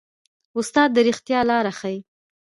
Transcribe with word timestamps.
استاد 0.59 0.89
د 0.93 0.97
ریښتیا 1.07 1.39
لاره 1.49 1.71
ښيي. 1.79 1.99